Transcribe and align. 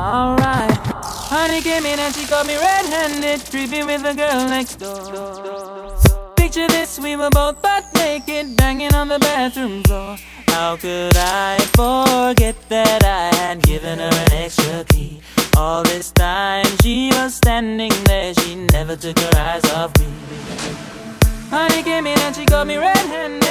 Alright. 0.00 0.78
Honey 1.28 1.60
came 1.60 1.84
in 1.84 1.98
and 1.98 2.14
she 2.14 2.24
caught 2.24 2.46
me 2.46 2.56
red-handed, 2.56 3.44
creeping 3.50 3.84
with 3.84 4.02
the 4.02 4.14
girl 4.14 4.48
next 4.48 4.76
door. 4.76 4.96
Picture 6.36 6.66
this, 6.68 6.98
we 6.98 7.16
were 7.16 7.28
both 7.28 7.60
butt 7.60 7.84
naked, 7.96 8.56
banging 8.56 8.94
on 8.94 9.08
the 9.08 9.18
bathroom 9.18 9.82
floor. 9.82 10.16
How 10.48 10.78
could 10.78 11.14
I 11.16 11.58
forget 11.76 12.56
that 12.70 13.04
I 13.04 13.36
had 13.36 13.62
given 13.62 13.98
her 13.98 14.08
an 14.08 14.32
extra 14.32 14.84
key? 14.84 15.20
All 15.58 15.82
this 15.82 16.10
time 16.12 16.64
she 16.82 17.10
was 17.12 17.34
standing 17.34 17.92
there, 18.04 18.32
she 18.32 18.54
never 18.72 18.96
took 18.96 19.18
her 19.18 19.36
eyes 19.36 19.64
off 19.72 19.92
me. 19.98 20.06
Honey 21.50 21.82
came 21.82 22.06
in 22.06 22.18
and 22.20 22.34
she 22.34 22.46
caught 22.46 22.66
me 22.66 22.78
red-handed. 22.78 23.50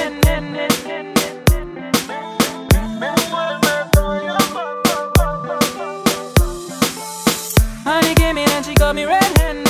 me 8.94 9.04
red-handed 9.04 9.69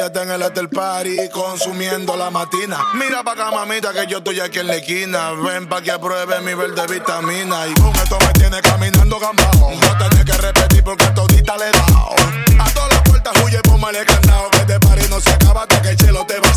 ella 0.00 0.06
está 0.06 0.22
en 0.22 0.30
el 0.30 0.42
after 0.42 0.66
party 0.70 1.28
consumiendo 1.28 2.16
la 2.16 2.30
matina. 2.30 2.78
Mira 2.94 3.22
pa' 3.22 3.32
acá, 3.32 3.50
mamita, 3.50 3.92
que 3.92 4.06
yo 4.06 4.18
estoy 4.18 4.40
aquí 4.40 4.58
en 4.60 4.68
la 4.68 4.76
esquina. 4.76 5.32
Ven 5.32 5.68
pa' 5.68 5.82
que 5.82 5.90
apruebe 5.90 6.40
mi 6.40 6.54
verde 6.54 6.86
vitamina. 6.86 7.66
Y 7.66 7.74
con 7.74 7.94
esto 7.96 8.16
me 8.18 8.32
tiene 8.32 8.62
caminando 8.62 9.20
gambao. 9.20 9.72
No 9.74 9.98
tenés 9.98 10.24
que 10.24 10.32
repetir 10.38 10.82
porque 10.82 11.06
todita 11.08 11.54
le 11.58 11.68
he 11.68 11.72
dado. 11.72 12.14
A 12.60 12.70
todas 12.70 12.92
las 12.94 13.02
puertas 13.02 13.34
huye, 13.44 13.60
póngale 13.60 14.06
candado. 14.06 14.48
Que 14.50 14.64
de 14.64 14.80
party 14.80 15.06
no 15.10 15.20
se 15.20 15.30
acaba 15.32 15.62
hasta 15.62 15.82
que 15.82 15.90
el 15.90 15.96
chelo 15.96 16.24
te 16.24 16.40
va. 16.40 16.49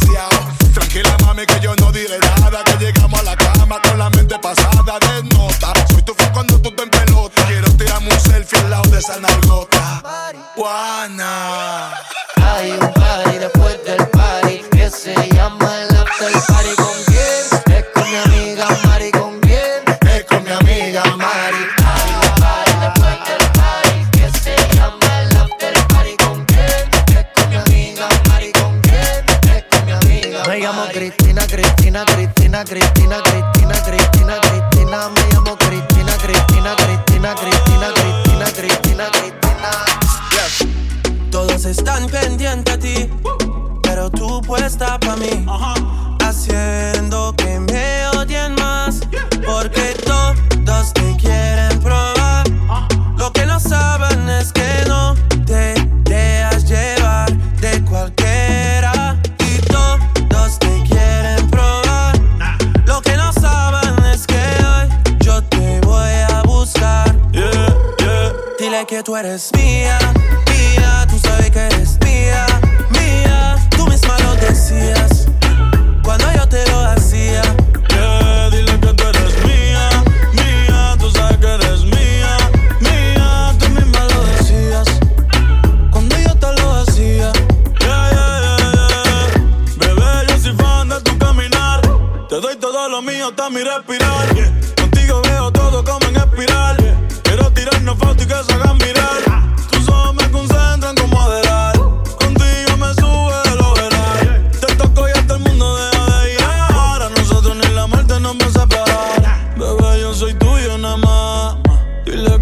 tú 69.14 69.52
me? 69.54 69.73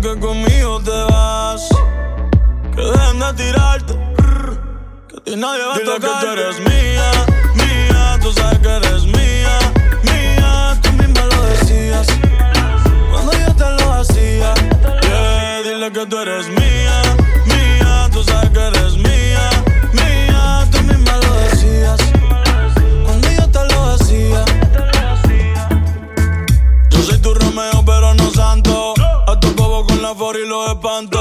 que 0.02 0.20
conmigo 0.20 0.82
te 0.82 0.92
vas. 1.12 1.70
Que 2.76 2.82
dejen 2.82 3.20
de 3.20 3.34
tirarte. 3.34 3.94
Que 5.08 5.18
a 5.18 5.24
ti 5.24 5.36
nadie 5.36 5.66
va 5.66 5.76
a 5.76 5.80
tocar. 5.80 6.00
que 6.02 6.26
tú 6.26 6.32
eres 6.32 6.60
mía, 6.60 7.12
mía. 7.56 8.20
Tú 8.22 8.34
sabes 8.34 8.60
que 8.60 8.70
eres 8.70 9.04
mía, 9.06 9.60
mía. 10.04 10.80
Tú 10.82 10.92
misma 10.94 11.26
lo 11.26 11.44
decías. 11.44 12.08
Cuando 13.12 13.32
yo 13.34 13.56
te 13.56 13.84
lo 13.84 13.94
hacía. 13.94 14.54
Yeah, 15.04 15.62
dile 15.64 15.92
que 15.92 16.06
tú 16.08 16.18
eres 16.18 16.48
mía. 16.50 17.21
Nafori 30.12 30.46
lo 30.46 30.66
espantó. 30.68 31.21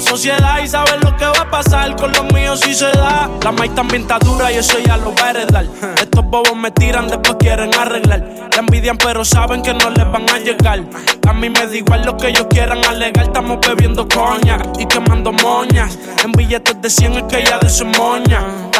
sociedad 0.00 0.60
y 0.62 0.68
saben 0.68 1.00
lo 1.00 1.16
que 1.16 1.24
va 1.24 1.40
a 1.40 1.50
pasar 1.50 1.96
con 1.96 2.12
los 2.12 2.32
míos 2.32 2.60
si 2.60 2.74
se 2.74 2.90
da. 2.92 3.28
La 3.42 3.52
maíz 3.52 3.74
también 3.74 4.02
está 4.02 4.18
dura 4.18 4.52
y 4.52 4.56
eso 4.56 4.78
ya 4.84 4.96
lo 4.96 5.14
va 5.14 5.26
a 5.26 5.30
heredar. 5.30 5.66
Estos 6.00 6.24
bobos 6.24 6.56
me 6.56 6.70
tiran, 6.70 7.08
después 7.08 7.36
quieren 7.38 7.74
arreglar. 7.74 8.48
La 8.52 8.58
envidian, 8.58 8.96
pero 8.98 9.24
saben 9.24 9.62
que 9.62 9.74
no 9.74 9.90
les 9.90 10.10
van 10.10 10.28
a 10.30 10.38
llegar. 10.38 10.80
A 11.28 11.32
mí 11.32 11.48
me 11.50 11.66
da 11.66 11.76
igual 11.76 12.04
lo 12.04 12.16
que 12.16 12.28
ellos 12.28 12.46
quieran 12.50 12.84
alegar. 12.84 13.24
Estamos 13.24 13.58
bebiendo 13.66 14.06
coña 14.08 14.58
y 14.78 14.86
quemando 14.86 15.32
moñas. 15.32 15.98
En 16.24 16.32
billetes 16.32 16.80
de 16.80 16.90
100 16.90 17.12
es 17.14 17.22
que 17.24 17.40
ella 17.40 17.58
de 17.58 17.68
su 17.68 17.84
moña. 17.86 18.40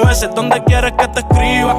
veces. 0.00 0.30
¿Dónde 0.34 0.62
quieres 0.64 0.92
que 0.92 1.08
te 1.08 1.20
escriba? 1.20 1.76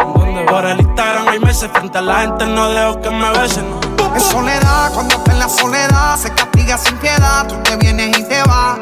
Por 0.48 0.66
el 0.66 0.80
Instagram 0.80 1.28
hay 1.28 1.40
meses. 1.40 1.70
Frente 1.74 1.98
a 1.98 2.02
la 2.02 2.22
gente 2.22 2.46
no 2.46 2.70
dejo 2.70 3.02
que 3.02 3.10
me 3.10 3.30
besen. 3.32 3.66
En 4.14 4.22
soledad, 4.22 4.92
cuando 4.94 5.16
está 5.16 5.32
en 5.32 5.40
la 5.40 5.50
soledad, 5.50 6.18
se 6.18 6.30
castiga 6.34 6.78
sin 6.78 6.96
piedad, 6.98 7.48
tú 7.48 7.56
te 7.64 7.76
vienes 7.78 8.16
y 8.18 8.24
te 8.24 8.44
vas. 8.44 8.78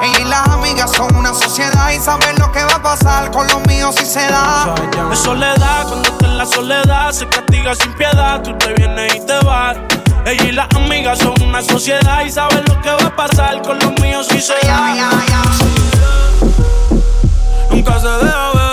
Ella 0.00 0.20
y 0.20 0.24
las 0.24 0.48
amigas 0.48 0.92
son 0.92 1.14
una 1.16 1.34
sociedad 1.34 1.90
y 1.90 1.98
saben 1.98 2.38
lo 2.38 2.52
que 2.52 2.62
va 2.62 2.74
a 2.74 2.82
pasar 2.82 3.30
con 3.32 3.48
los 3.48 3.66
míos 3.66 3.96
si 3.98 4.06
se 4.06 4.24
da. 4.28 4.74
Es 5.12 5.18
soledad, 5.18 5.88
cuando 5.88 6.08
estás 6.08 6.28
en 6.28 6.38
la 6.38 6.46
soledad, 6.46 7.12
se 7.12 7.26
castiga 7.28 7.74
sin 7.74 7.92
piedad, 7.94 8.42
tú 8.42 8.56
te 8.58 8.74
vienes 8.74 9.16
y 9.16 9.20
te 9.26 9.38
vas. 9.44 9.76
Ella 10.24 10.44
y 10.44 10.52
las 10.52 10.68
amigas 10.76 11.18
son 11.18 11.34
una 11.42 11.62
sociedad 11.62 12.24
y 12.24 12.30
saben 12.30 12.64
lo 12.68 12.80
que 12.80 12.90
va 12.90 13.08
a 13.08 13.16
pasar 13.16 13.62
con 13.62 13.78
los 13.80 13.92
míos 14.00 14.26
si 14.30 14.40
se 14.40 14.54
da. 14.66 14.94
Nunca 17.70 18.00
se 18.00 18.08
deja 18.08 18.52
ver, 18.54 18.65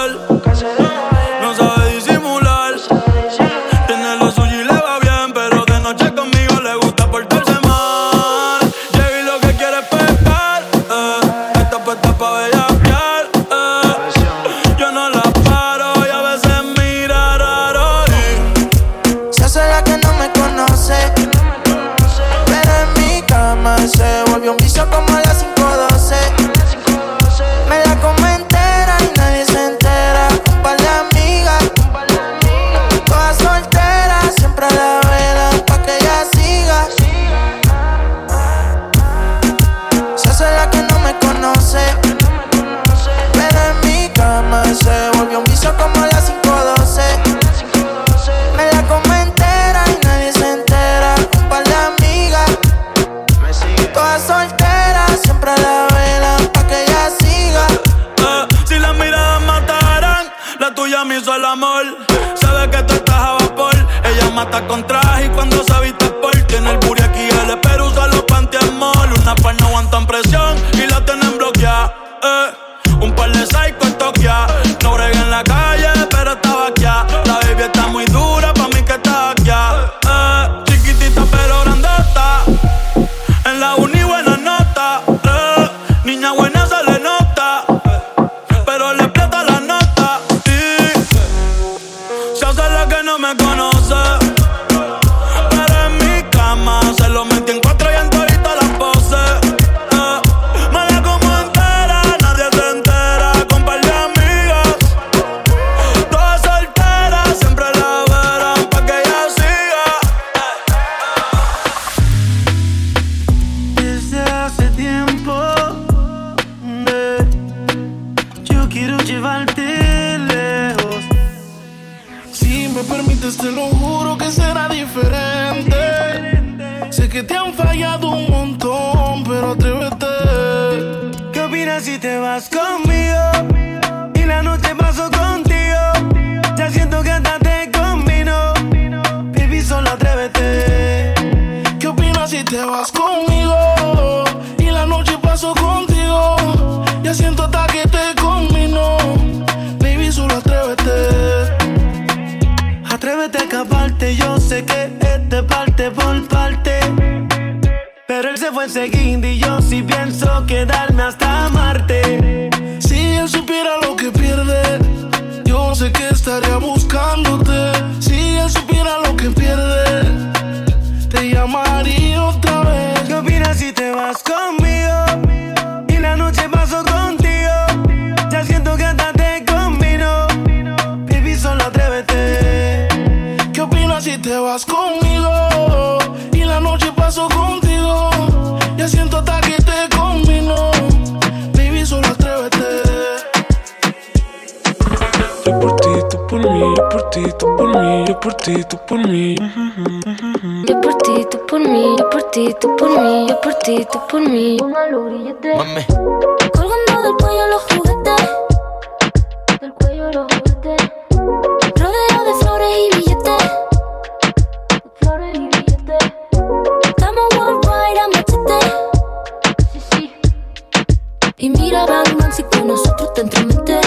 te 223.14 223.22
entremete. 223.22 223.80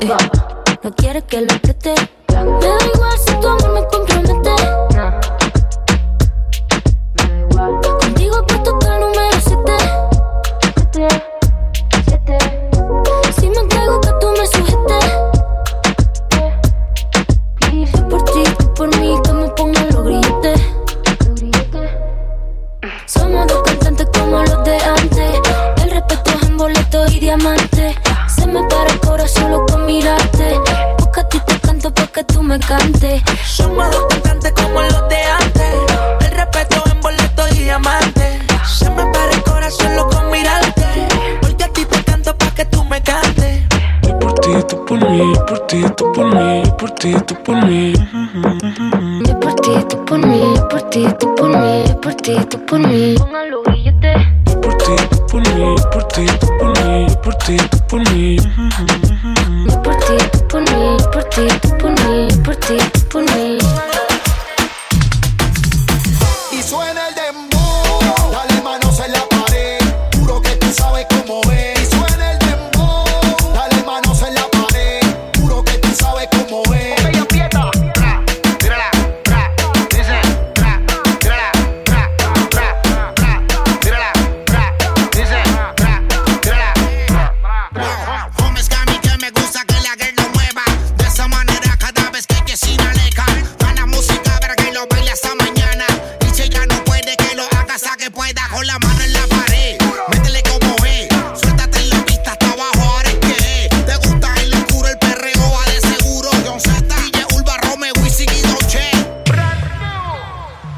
Eh, 0.00 0.08
no 0.82 0.94
quiere 0.94 1.22
que 1.22 1.40
lo 1.40 1.52
apriete. 1.52 1.94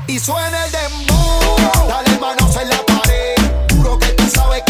y 0.09 0.19
suena 0.19 0.65
el 0.65 0.73
dembow. 0.73 1.57
Dale 1.89 2.19
manos 2.19 2.57
en 2.57 2.69
la 2.69 2.85
pared, 2.85 3.37
juro 3.71 3.99
que 3.99 4.09
tú 4.09 4.25
sabes 4.35 4.63
que 4.67 4.68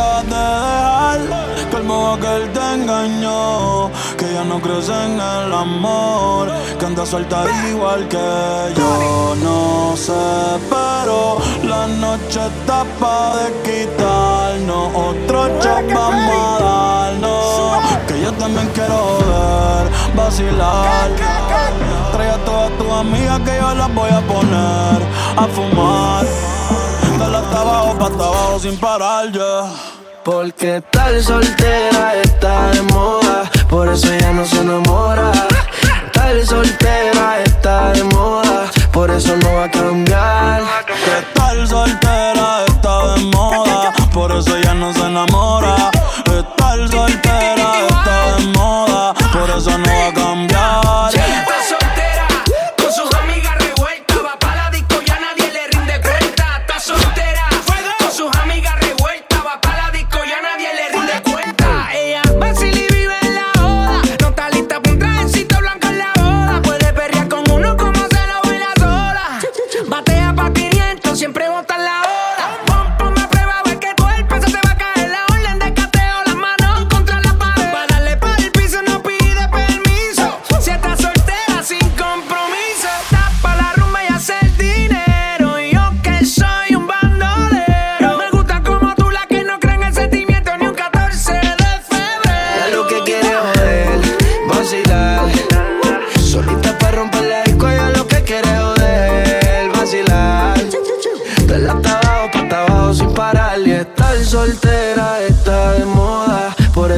acabas 0.00 0.24
de 0.24 0.36
dejar. 0.36 1.70
Calmo 1.70 2.14
aquel 2.14 2.52
te 2.52 2.74
engañó, 2.74 3.90
que 4.16 4.32
ya 4.32 4.44
no 4.44 4.60
crees 4.60 4.88
en 4.88 5.20
el 5.20 5.52
amor. 5.52 6.50
Que 6.78 6.86
anda 6.86 7.04
suelta 7.06 7.44
igual 7.68 8.08
que 8.08 8.74
yo. 8.76 9.34
No 9.42 9.96
sé, 9.96 10.12
pero 10.68 11.38
la 11.64 11.86
noche 11.86 12.40
está 12.46 12.84
pa' 12.98 13.36
de 13.36 13.46
quitarnos. 13.64 14.88
Otro 14.94 15.48
chop 15.60 15.92
vamos 15.94 16.60
a 16.60 16.64
darnos. 16.64 18.06
Que 18.06 18.20
yo 18.22 18.32
también 18.32 18.68
quiero 18.74 18.96
joder, 18.96 19.90
vacilar. 20.16 21.10
Trae 22.12 22.30
a 22.30 22.38
todas 22.44 22.70
tus 22.78 22.90
amigas 22.90 23.40
que 23.40 23.56
yo 23.60 23.74
las 23.74 23.94
voy 23.94 24.10
a 24.10 24.20
poner 24.20 25.02
a 25.36 25.46
fumar 25.54 26.59
pa' 27.98 28.06
hasta 28.06 28.24
abajo 28.24 28.58
sin 28.60 28.76
parar, 28.78 29.30
yeah. 29.32 29.70
Porque 30.24 30.82
tal 30.90 31.22
soltera 31.22 32.14
está 32.22 32.70
de 32.70 32.82
moda, 32.82 33.50
por 33.68 33.88
eso 33.88 34.12
ella 34.12 34.32
no 34.32 34.44
se 34.44 34.60
enamora. 34.60 35.32
Tal 36.12 36.46
soltera 36.46 37.40
está 37.44 37.92
de 37.92 38.04
moda, 38.04 38.70
por 38.92 39.10
eso 39.10 39.36
no 39.36 39.54
va 39.54 39.64
a 39.64 39.70
cambiar. 39.70 40.62
Que 40.86 41.38
tal 41.38 41.66
soltera 41.66 42.64
está 42.66 43.14
de 43.14 43.24
moda, 43.24 43.92
por 44.12 44.32
eso 44.32 44.56
ella 44.56 44.74
no 44.74 44.92
se 44.92 45.00
enamora. 45.06 45.90
Estar 46.26 46.88
soltera 46.90 47.68
está 47.88 48.36
de 48.36 48.46
moda, 48.58 49.14
por 49.32 49.50
eso 49.50 49.78
no 49.78 49.88
va 49.88 50.06
a 50.08 50.14
cambiar. 50.14 51.19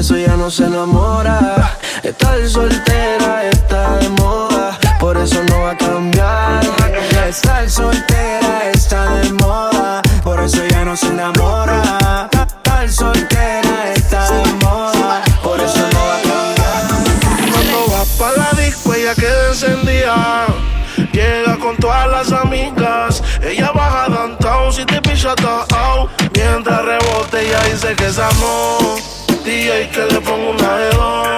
Eso 0.03 0.17
ya 0.17 0.37
no 0.37 0.51
se 0.51 0.65
enamora. 0.65 1.79
Estar 2.03 2.49
soltera 2.49 3.32
DJ 29.73 29.89
que 29.89 30.05
le 30.05 30.21
pongo 30.21 30.51
una 30.51 30.79
dos 30.91 31.29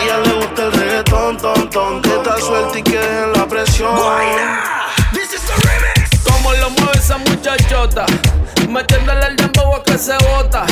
Ella 0.00 0.18
le 0.24 0.32
gusta 0.34 0.64
el 0.64 0.72
reggaetón, 0.72 1.36
ton, 1.38 1.70
ton 1.70 2.02
Que 2.02 2.14
está 2.14 2.38
suelta 2.38 2.78
y 2.78 2.82
que 2.82 2.98
dejen 2.98 3.32
la 3.32 3.46
presión. 3.48 3.96
Como 6.24 6.52
lo 6.52 6.70
mueve 6.70 6.92
esa 6.94 7.18
muchachota. 7.18 8.06
Metiéndole 8.68 9.26
el 9.26 9.36
dembow 9.36 9.82
que 9.82 9.98
se 9.98 10.16
bota. 10.28 10.66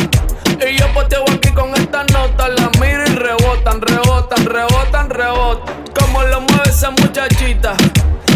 Y 0.64 0.76
yo 0.78 0.86
poteo 0.92 1.24
aquí 1.32 1.50
con 1.50 1.74
esta 1.74 2.04
nota. 2.12 2.48
La 2.48 2.70
miro 2.80 3.02
y 3.04 3.16
rebotan, 3.16 3.80
rebotan, 3.80 4.46
rebotan, 4.46 5.10
rebotan. 5.10 5.84
Como 5.98 6.22
lo 6.22 6.40
mueve 6.40 6.70
esa 6.70 6.90
muchachita. 6.90 7.74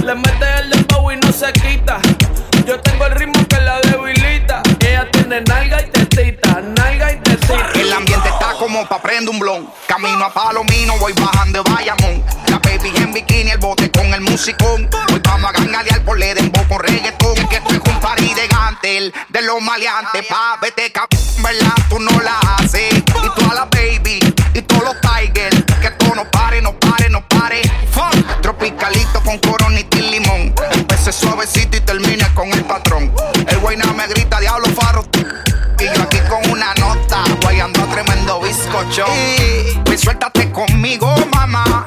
Le 0.02 0.14
mete 0.16 0.46
el 0.60 0.70
dembow 0.70 1.12
y 1.12 1.16
no 1.18 1.30
se 1.30 1.52
quita. 1.52 2.00
Yo 2.66 2.80
tengo 2.80 3.06
el 3.06 3.12
ritmo 3.12 3.46
que 3.48 3.60
la 3.60 3.80
debilita. 3.80 4.62
Ella 4.80 5.08
tiene 5.10 5.40
nalga 5.42 5.80
y 5.82 5.90
tetita, 5.90 6.07
ambiente 7.98 8.28
está 8.28 8.54
como 8.58 8.86
pa' 8.86 9.02
prender 9.02 9.28
un 9.28 9.38
blon. 9.38 9.68
Camino 9.86 10.24
a 10.24 10.32
Palomino, 10.32 10.96
voy 10.98 11.12
bajando 11.14 11.62
de 11.62 11.70
Bayamón. 11.70 12.24
La 12.46 12.58
baby 12.58 12.92
en 12.96 13.12
bikini, 13.12 13.50
el 13.50 13.58
bote 13.58 13.90
con 13.90 14.06
el 14.14 14.20
musicón. 14.20 14.88
Hoy 15.12 15.20
vamos 15.24 15.50
a 15.50 15.52
gangalear 15.52 16.04
por 16.04 16.18
le 16.18 16.34
dembow 16.34 16.66
con 16.68 16.78
reggaetón. 16.78 17.34
Que 17.48 17.56
estoy 17.56 17.76
un 17.84 18.00
party 18.00 18.34
de 18.34 18.46
gantel, 18.46 19.12
de 19.28 19.42
los 19.42 19.60
maleantes. 19.60 20.24
Pa' 20.26 20.58
vete 20.62 20.92
cap, 20.92 21.08
¿verdad? 21.42 21.74
Tú 21.88 21.98
no 21.98 22.20
la 22.20 22.38
haces. 22.38 22.94
Y 22.94 23.40
toda 23.40 23.54
la 23.54 23.64
baby, 23.66 24.20
y 24.54 24.62
todos 24.62 24.84
los 24.84 25.00
tigers. 25.00 25.64
Que 25.80 25.88
esto 25.88 26.14
no 26.14 26.24
pare, 26.30 26.62
no 26.62 26.78
pare, 26.78 27.10
no 27.10 27.26
pare. 27.26 27.62
Fun. 27.90 28.24
Tropicalito 28.42 29.20
con 29.22 29.38
coronita 29.38 29.98
y 29.98 30.02
limón. 30.02 30.54
Empecé 30.72 31.12
suavecito 31.12 31.76
y 31.76 31.80
termine 31.80 32.26
con 32.34 32.48
el 32.52 32.64
patrón. 32.64 33.12
El 33.48 33.58
guayna 33.58 33.92
me 33.92 34.06
bizcocho. 38.78 39.06
Y 39.92 39.98
suéltate 39.98 40.50
conmigo, 40.52 41.14
mamá. 41.34 41.86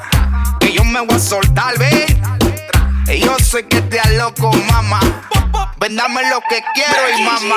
Que 0.60 0.72
yo 0.72 0.84
me 0.84 1.00
voy 1.00 1.16
a 1.16 1.18
soltar, 1.18 1.78
ve. 1.78 2.06
Y 3.08 3.20
yo 3.20 3.36
sé 3.38 3.66
que 3.66 3.80
te 3.82 3.98
loco, 4.16 4.52
mamá. 4.70 5.00
Ven, 5.80 5.96
dame 5.96 6.22
lo 6.30 6.40
que 6.48 6.62
quiero 6.74 7.18
y 7.18 7.22
mamá. 7.22 7.56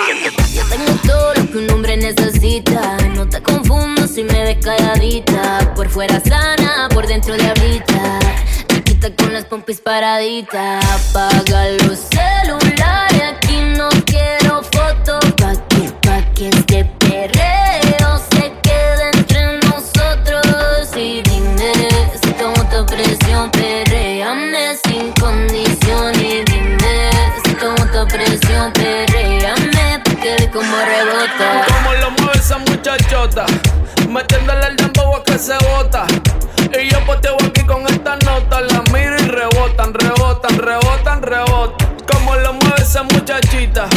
Yo 0.53 0.63
tengo 0.65 0.91
todo 1.05 1.33
lo 1.35 1.51
que 1.51 1.57
un 1.57 1.69
hombre 1.69 1.97
necesita. 1.97 2.97
No 3.13 3.27
te 3.27 3.41
confundo 3.41 4.07
si 4.07 4.23
me 4.23 4.43
ves 4.43 4.57
calladita. 4.63 5.73
Por 5.75 5.89
fuera 5.89 6.19
sana, 6.19 6.89
por 6.93 7.07
dentro 7.07 7.35
diablita. 7.35 8.19
Chiquita 8.67 9.15
con 9.15 9.33
las 9.33 9.45
pompis 9.45 9.79
paraditas. 9.79 10.83
Apaga 10.85 11.69
los 11.83 11.99
celulares. 12.09 13.21
Aquí 13.35 13.57
no 13.77 13.89
quiero 14.05 14.63
fotos. 14.63 15.23
Pa' 15.37 15.53
que, 15.67 15.91
pa' 16.01 16.33
que 16.33 16.49
muchachota 33.25 33.45
Metiéndole 34.09 34.67
el 34.67 34.75
dembow 34.75 35.15
a 35.15 35.23
que 35.23 35.37
se 35.37 35.53
bota. 35.57 36.05
Y 36.79 36.89
yo 36.89 36.99
poteo 37.05 37.35
aquí 37.43 37.63
con 37.63 37.85
esta 37.87 38.15
nota. 38.17 38.61
La 38.61 38.81
miro 38.93 39.15
y 39.19 39.27
rebotan, 39.27 39.93
rebotan, 39.93 40.57
rebotan, 40.57 41.21
rebotan. 41.21 41.87
Como 42.11 42.35
lo 42.35 42.53
mueve 42.53 42.81
esa 42.81 43.03
muchachita 43.03 43.87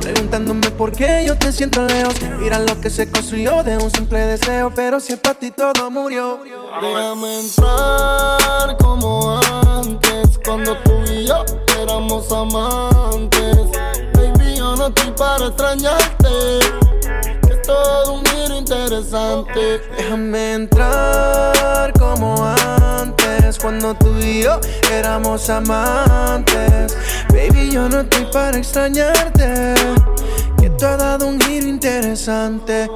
Preguntándome 0.00 0.70
por 0.70 0.92
qué 0.92 1.24
yo 1.26 1.36
te 1.36 1.52
siento 1.52 1.84
lejos. 1.86 2.14
Mira 2.38 2.58
lo 2.58 2.80
que 2.80 2.90
se 2.90 3.10
construyó 3.10 3.62
de 3.62 3.76
un 3.76 3.90
simple 3.90 4.20
deseo. 4.20 4.72
Pero 4.74 5.00
si 5.00 5.16
para 5.16 5.38
ti 5.38 5.50
todo 5.50 5.90
murió. 5.90 6.40
Déjame 6.80 7.40
entrar 7.40 8.76
como 8.78 9.40
antes, 9.80 10.38
cuando 10.44 10.76
tú 10.78 10.92
y 11.10 11.26
yo 11.26 11.44
éramos 11.80 12.30
amantes. 12.30 13.56
Baby, 14.12 14.56
yo 14.56 14.76
no 14.76 14.88
estoy 14.88 15.10
para 15.12 15.46
extrañarte, 15.46 16.28
que 17.46 17.52
es 17.52 17.62
todo 17.62 18.12
un 18.14 18.24
giro 18.26 18.58
interesante. 18.58 19.80
Déjame 19.96 20.54
entrar 20.54 21.92
como 21.98 22.44
antes, 22.44 23.25
cuando 23.54 23.94
tú 23.94 24.12
y 24.18 24.42
yo 24.42 24.58
éramos 24.92 25.48
amantes. 25.48 26.96
Baby, 27.28 27.70
yo 27.70 27.88
no 27.88 28.00
estoy 28.00 28.26
para 28.32 28.58
extrañarte, 28.58 29.74
que 30.58 30.68
tú 30.70 30.84
has 30.84 30.98
dado 30.98 31.28
un 31.28 31.40
giro 31.40 31.68
interesante. 31.68 32.90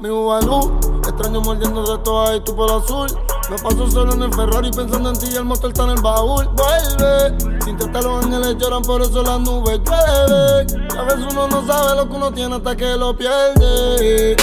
Mi 0.00 0.08
Bubalú, 0.08 0.80
extraño 1.06 1.42
mordiendo 1.42 1.84
de 1.84 2.02
toa 2.02 2.36
y 2.36 2.40
tu 2.40 2.56
pelo 2.56 2.78
azul. 2.78 3.10
Me 3.50 3.56
paso 3.58 3.90
solo 3.90 4.14
en 4.14 4.22
el 4.22 4.32
Ferrari 4.32 4.70
pensando 4.70 5.10
en 5.10 5.18
ti 5.18 5.26
y 5.32 5.36
el 5.36 5.44
motor 5.44 5.70
está 5.70 5.84
en 5.84 5.90
el 5.90 6.00
baúl. 6.00 6.48
Vuelve, 6.54 7.36
sin 7.64 7.76
que 7.76 7.86
los 7.86 8.24
ángeles 8.24 8.56
lloran, 8.58 8.82
por 8.82 9.02
eso 9.02 9.22
las 9.22 9.40
nubes 9.40 9.80
llueven. 9.84 10.90
A 10.96 11.02
veces 11.02 11.26
uno 11.30 11.46
no 11.46 11.66
sabe 11.66 11.96
lo 11.96 12.08
que 12.08 12.16
uno 12.16 12.32
tiene 12.32 12.56
hasta 12.56 12.74
que 12.74 12.96
lo 12.96 13.14
pierde. 13.14 14.36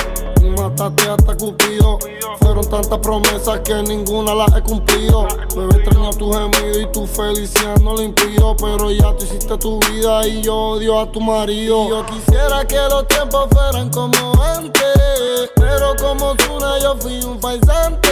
Mataste 0.46 1.10
hasta 1.10 1.36
Cupido. 1.38 1.98
Fueron 2.40 2.70
tantas 2.70 3.00
promesas 3.00 3.60
que 3.62 3.76
ninguna 3.84 4.34
las 4.36 4.56
he 4.56 4.62
cumplido. 4.62 5.28
Bebé 5.56 5.76
extraño 5.78 6.10
tu 6.12 6.32
gemido 6.32 6.80
y 6.80 6.92
tu 6.92 7.06
felicidad 7.08 7.78
no 7.82 7.94
lo 7.96 8.02
impido. 8.02 8.56
Pero 8.58 8.92
ya 8.92 9.16
tú 9.16 9.26
hiciste 9.26 9.58
tu 9.58 9.80
vida 9.92 10.26
y 10.28 10.42
yo 10.42 10.56
odio 10.56 11.00
a 11.00 11.12
tu 11.12 11.20
marido. 11.22 11.90
Yo 11.90 12.06
quisiera 12.06 12.66
que 12.66 12.78
los 12.90 13.08
tiempos 13.08 13.48
fueran 13.52 13.90
como 13.90 14.44
antes. 14.44 15.52
Pero 15.56 15.96
como 16.00 16.36
Zuna 16.38 16.80
yo 16.80 16.96
fui 16.98 17.20
un 17.24 17.40
paisante. 17.40 18.10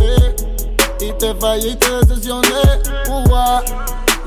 eh, 0.00 0.36
Y 1.00 1.12
te 1.12 1.34
fallé 1.34 1.70
y 1.70 1.76
te 1.76 1.90
decepcioné. 1.90 2.48
Ua, 3.30 3.62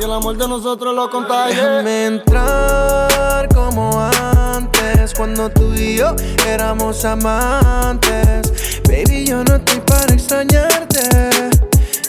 y 0.02 0.04
el 0.04 0.12
amor 0.12 0.36
de 0.36 0.48
nosotros 0.48 0.96
lo 0.96 1.10
contagié. 1.10 1.56
Déjame 1.56 2.06
entrar 2.06 3.48
como 3.54 4.02
antes, 4.02 5.14
cuando 5.14 5.50
tú 5.50 5.74
y 5.74 5.98
yo 5.98 6.16
éramos 6.48 7.06
amantes. 7.06 8.82
Baby, 8.88 9.26
yo 9.26 9.44
no 9.44 9.56
estoy 9.56 9.80
para 9.82 10.14
extrañarte, 10.14 11.02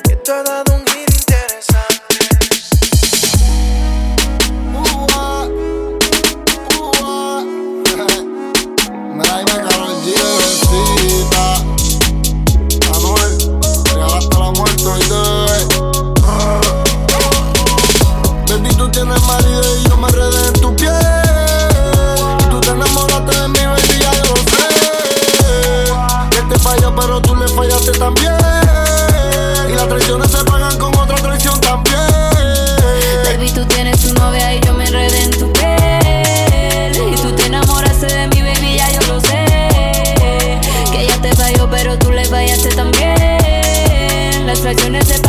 que 0.05 0.17
tú 0.17 0.33
has 0.33 0.45
dado 0.45 0.75
un 0.75 0.92
pero 26.97 27.21
tú 27.21 27.35
le 27.37 27.49
fallaste 27.49 27.93
también. 27.93 28.33
Y 29.69 29.73
las 29.73 29.89
traiciones 29.89 30.31
se 30.31 30.45
pagan 30.45 30.77
con 30.79 30.97
otra 30.97 31.17
traición 31.17 31.61
también. 31.61 31.99
Baby, 33.25 33.51
tú 33.51 33.65
tienes 33.67 34.01
tu 34.01 34.13
novia 34.15 34.55
y 34.55 34.61
yo 34.61 34.73
me 34.75 34.87
enredé 34.87 35.25
en 35.25 35.31
tu 35.31 35.53
piel. 35.53 37.13
Y 37.13 37.15
tú 37.17 37.33
te 37.33 37.47
enamoraste 37.47 38.07
de 38.07 38.29
mi 38.29 38.43
baby, 38.43 38.77
ya 38.77 38.91
yo 38.91 39.01
lo 39.13 39.21
sé. 39.21 39.45
Que 40.91 41.03
ella 41.03 41.21
te 41.21 41.35
falló, 41.35 41.69
pero 41.71 41.99
tú 41.99 42.11
le 42.11 42.25
fallaste 42.25 42.69
también. 42.71 44.47
Las 44.47 44.61
traiciones 44.61 45.07
se 45.07 45.22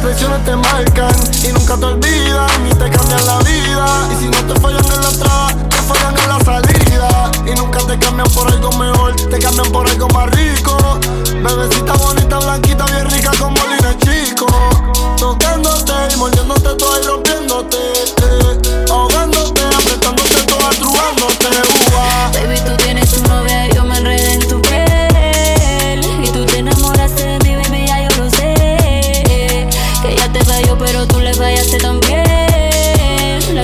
las 0.00 0.16
traiciones 0.16 0.44
te 0.44 0.56
marcan 0.56 1.14
y 1.44 1.52
nunca 1.52 1.76
te 1.76 1.84
olvidan 1.84 2.64
ni 2.64 2.70
te 2.70 2.90
cambian 2.90 3.26
la 3.26 3.38
vida. 3.40 4.08
Y 4.12 4.22
si 4.22 4.28
no 4.28 4.38
te 4.46 4.58
fallan 4.60 4.84
en 4.84 5.02
la 5.02 5.10
entrada, 5.10 5.48
te 5.68 5.76
fallan 5.76 6.16
en 6.18 6.28
la 6.28 6.40
salida. 6.44 7.30
Y 7.46 7.54
nunca 7.58 7.80
te 7.80 7.98
cambian 7.98 8.28
por 8.30 8.50
algo 8.50 8.72
mejor, 8.72 9.14
te 9.16 9.38
cambian 9.38 9.70
por 9.72 9.88
algo 9.88 10.08
más 10.08 10.30
rico. 10.30 10.76
Bebecita 11.42 11.92
bonita, 11.94 12.38
blanquita, 12.38 12.84
bien 12.86 13.10
rica 13.10 13.30
como 13.38 13.56
Lina 13.66 13.96
Chico. 13.98 14.46
Tocándote 15.18 15.92
y 16.12 16.16
mordiéndote 16.16 16.74
toda 16.76 17.00
y 17.00 17.06
rompiéndote. 17.06 17.76
eh. 17.76 18.86
Ahogándote, 18.90 19.59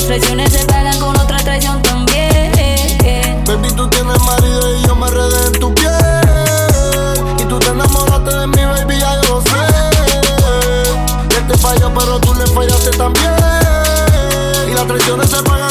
traiciones 0.07 0.53
se 0.53 0.65
pagan 0.67 0.99
con 1.01 1.19
otra 1.19 1.39
traición 1.39 1.83
también. 1.83 3.45
Baby, 3.45 3.73
tú 3.77 3.89
tienes 3.89 4.21
marido 4.23 4.77
y 4.77 4.87
yo 4.87 4.95
me 4.95 5.09
enredé 5.09 5.47
en 5.47 5.53
tu 5.55 5.75
piel. 5.75 5.93
Y 7.39 7.45
tú 7.45 7.59
te 7.59 7.71
enamoraste 7.71 8.35
de 8.37 8.47
mí, 8.47 8.65
baby, 8.65 8.99
ya 9.01 9.21
yo 9.23 9.35
lo 9.35 9.41
sé. 9.43 9.51
Que 11.29 11.41
te 11.41 11.59
falló, 11.59 11.93
pero 11.93 12.21
tú 12.21 12.35
le 12.35 12.47
fallaste 12.47 12.91
también. 12.91 13.35
Y 14.71 14.75
las 14.75 14.87
traiciones 14.87 15.29
se 15.29 15.43
pagan 15.43 15.66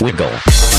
Wiggle. 0.00 0.69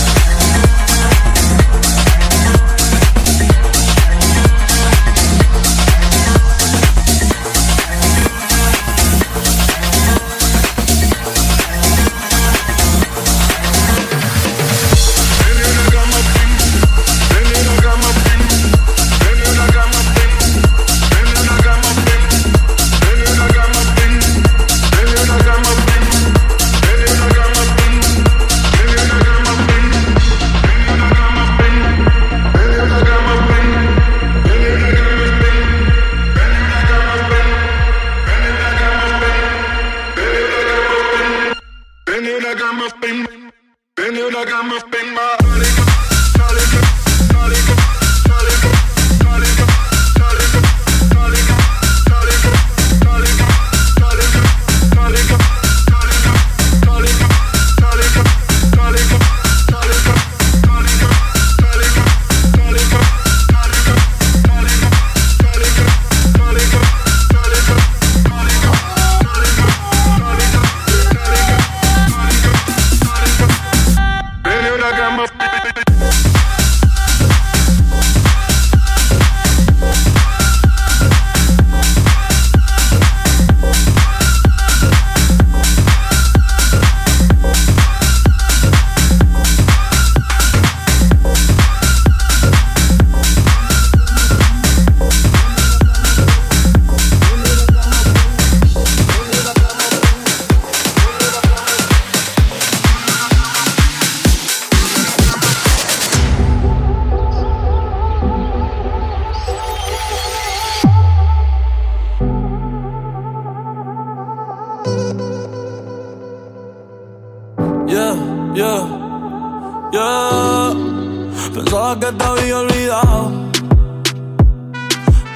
Pensaba 121.71 121.97
que 121.97 122.11
te 122.11 122.25
había 122.25 122.59
olvidado. 122.59 123.31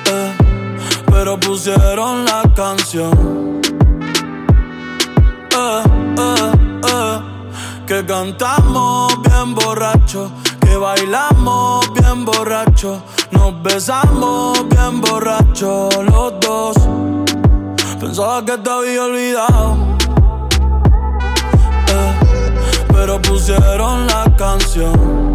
Eh, 0.05 0.38
pero 1.09 1.39
pusieron 1.39 2.25
la 2.25 2.43
canción. 2.53 3.61
Eh, 5.55 5.83
eh, 6.17 6.51
eh, 6.89 7.19
que 7.88 8.05
cantamos 8.05 9.13
bien 9.21 9.55
borracho, 9.55 10.29
que 10.59 10.75
bailamos 10.75 11.93
bien 11.93 12.25
borracho, 12.25 13.01
nos 13.31 13.63
besamos 13.63 14.67
bien 14.67 14.99
borracho 14.99 15.88
los 16.03 16.33
dos. 16.41 16.75
Pensaba 17.97 18.43
que 18.43 18.57
te 18.57 18.69
había 18.69 19.05
olvidado. 19.05 19.77
Eh, 21.88 22.13
pero 22.91 23.21
pusieron 23.21 24.05
la 24.07 24.25
canción. 24.36 25.34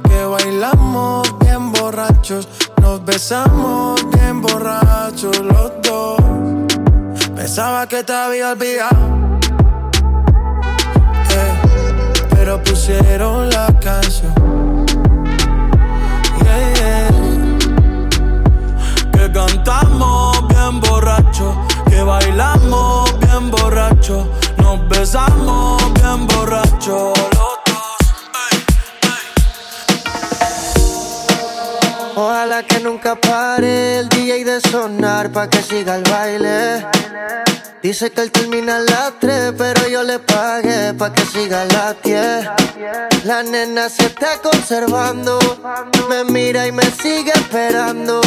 bailamos 0.31 1.27
bien 1.39 1.73
borrachos, 1.73 2.47
nos 2.81 3.03
besamos 3.03 3.99
bien 4.13 4.41
borrachos 4.41 5.37
los 5.39 5.71
dos. 5.83 6.19
Pensaba 7.35 7.85
que 7.85 8.01
te 8.03 8.13
había 8.13 8.51
olvidado, 8.51 9.39
eh, 11.35 11.53
pero 12.29 12.63
pusieron 12.63 13.49
la 13.49 13.67
canción. 13.81 14.33
Yeah. 16.43 17.09
Que 19.11 19.31
cantamos 19.33 20.47
bien 20.47 20.79
borracho, 20.79 21.55
que 21.89 22.01
bailamos 22.03 23.19
bien 23.19 23.51
borracho, 23.51 24.27
nos 24.59 24.87
besamos 24.87 25.93
bien 25.95 26.25
borracho 26.27 27.20
que 32.63 32.79
nunca 32.79 33.15
pare 33.15 33.99
el 33.99 34.09
DJ 34.09 34.43
de 34.43 34.61
sonar 34.61 35.31
pa' 35.31 35.49
que 35.49 35.61
siga 35.61 35.95
el 35.95 36.03
baile. 36.03 36.85
Dice 37.81 38.11
que 38.11 38.21
él 38.21 38.31
termina 38.31 38.79
las 38.79 39.13
3, 39.19 39.53
pero 39.57 39.87
yo 39.87 40.03
le 40.03 40.19
pagué 40.19 40.93
pa' 40.93 41.11
que 41.13 41.25
siga 41.25 41.61
a 41.61 41.65
las 41.65 42.01
10. 42.03 43.25
La 43.25 43.43
nena 43.43 43.89
se 43.89 44.05
está 44.05 44.37
conservando, 44.41 45.39
me 46.09 46.23
mira 46.25 46.67
y 46.67 46.71
me 46.71 46.83
sigue 46.91 47.31
esperando. 47.33 48.21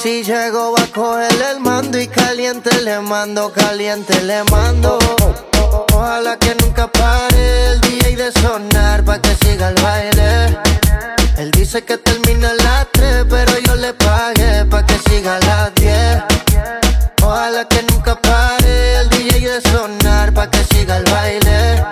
Si 0.00 0.22
llego 0.22 0.72
va 0.72 0.84
a 0.84 0.86
coger 0.88 1.42
el 1.50 1.60
mando 1.60 1.98
y 1.98 2.06
caliente 2.06 2.70
le 2.82 3.00
mando, 3.00 3.52
caliente 3.52 4.20
le 4.22 4.44
mando. 4.44 4.98
Ojalá 5.92 6.36
que 6.36 6.54
nunca 6.56 6.86
pare 6.88 7.72
el 7.72 7.80
DJ 7.80 8.16
de 8.16 8.32
sonar 8.32 9.04
pa' 9.04 9.20
que 9.20 9.34
siga 9.36 9.68
el 9.68 9.82
baile. 9.82 10.58
Él 11.36 11.50
dice 11.50 11.82
que 11.82 11.98
termina 11.98 12.50
a 12.50 12.54
las 12.54 12.86
3, 12.92 13.26
pero 13.28 13.58
yo 13.66 13.74
le 13.74 13.92
pagué 13.94 14.64
pa' 14.66 14.86
que 14.86 14.96
siga 15.08 15.38
las 15.40 15.74
10. 15.74 16.22
Ojalá 17.22 17.66
que 17.66 17.82
nunca 17.90 18.14
pare 18.20 19.00
el 19.00 19.08
DJ 19.10 19.40
de 19.40 19.60
sonar 19.70 20.32
pa' 20.32 20.48
que 20.48 20.62
siga 20.72 20.98
el 20.98 21.04
baile. 21.04 21.84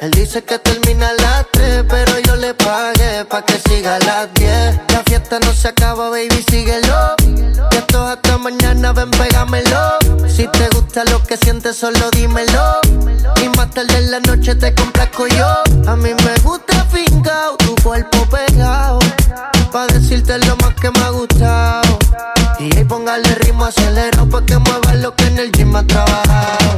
Él 0.00 0.10
dice 0.12 0.42
que 0.44 0.58
termina 0.58 1.08
a 1.10 1.14
las 1.14 1.46
3, 1.52 1.84
pero 1.88 2.18
yo 2.20 2.36
le 2.36 2.54
pagué 2.54 3.26
pa' 3.26 3.44
que 3.44 3.60
siga 3.68 3.98
las 3.98 4.32
10. 4.32 4.80
La 4.88 5.02
fiesta 5.04 5.38
no 5.40 5.52
se 5.52 5.68
acaba, 5.68 6.08
baby, 6.08 6.42
síguelo. 6.50 7.16
Que 7.70 7.78
esto 7.78 8.04
es 8.06 8.16
hasta 8.16 8.38
mañana, 8.38 8.92
ven, 8.92 9.10
pégamelo. 9.10 9.98
Si 10.26 10.46
te 10.48 10.68
gusta 10.70 11.04
lo 11.04 11.22
que 11.22 11.36
sientes, 11.36 11.76
solo 11.76 12.10
dímelo. 12.12 12.80
Y 13.42 13.48
más 13.56 13.70
tarde 13.70 13.96
en 13.98 14.10
la 14.10 14.20
noche 14.20 14.54
te 14.54 14.74
complazco 14.74 15.26
yo. 15.26 15.62
A 15.86 15.96
mí 15.96 16.14
me 16.14 16.34
gusta 16.42 16.74
tu 17.58 17.63
cuerpo 17.84 18.26
pegado. 18.26 18.98
Pa' 19.70 19.86
decirte 19.88 20.38
lo 20.38 20.56
más 20.56 20.74
que 20.74 20.90
me 20.90 21.00
ha 21.00 21.10
gustado. 21.10 21.98
Y 22.58 22.74
ahí 22.76 22.84
póngale 22.84 23.34
ritmo 23.36 23.66
acelerado 23.66 24.26
pa' 24.28 24.44
que 24.46 24.56
mueva 24.56 24.94
lo 24.94 25.14
que 25.14 25.26
en 25.26 25.38
el 25.38 25.52
gym 25.52 25.76
ha 25.76 25.86
trabajado. 25.86 26.70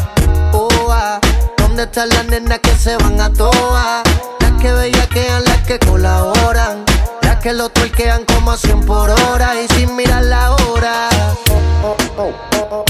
Oh, 0.52 0.68
ah, 0.90 1.20
¿Dónde 1.58 1.84
están 1.84 2.08
las 2.08 2.26
nenas 2.26 2.58
que 2.58 2.74
se 2.74 2.96
van 2.96 3.20
a 3.20 3.32
toa? 3.32 4.02
Las 4.40 4.52
que 4.60 4.72
bellaquean, 4.72 5.44
las 5.44 5.60
que 5.66 5.78
colaboran. 5.78 6.84
Las 7.22 7.36
que 7.36 7.52
lo 7.52 7.68
tuerquean 7.68 8.24
como 8.24 8.50
a 8.50 8.56
100 8.56 8.80
por 8.84 9.10
hora 9.10 9.54
y 9.62 9.68
sin 9.74 9.94
mirar 9.94 10.24
la 10.24 10.52
hora. 10.52 11.08